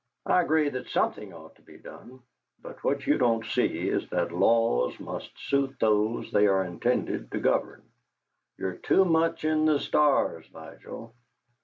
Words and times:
I 0.25 0.41
agree 0.41 0.67
that 0.69 0.87
something 0.89 1.31
ought 1.31 1.53
to 1.57 1.61
be 1.61 1.77
done. 1.77 2.23
But 2.59 2.83
what 2.83 3.05
you 3.05 3.19
don't 3.19 3.45
see 3.45 3.87
is 3.87 4.09
that 4.09 4.31
laws 4.31 4.99
must 4.99 5.29
suit 5.47 5.77
those 5.79 6.31
they 6.31 6.47
are 6.47 6.65
intended 6.65 7.31
to 7.33 7.39
govern. 7.39 7.83
You're 8.57 8.77
too 8.77 9.05
much 9.05 9.45
in 9.45 9.65
the 9.65 9.77
stars, 9.79 10.47
Vigil. 10.47 11.13